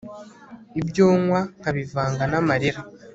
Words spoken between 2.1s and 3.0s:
n'amarira